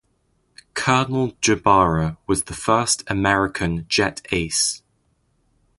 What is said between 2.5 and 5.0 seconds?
First American Jet Ace.